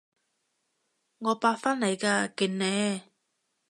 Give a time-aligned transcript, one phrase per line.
[1.19, 3.01] 我八返嚟㗎，勁呢？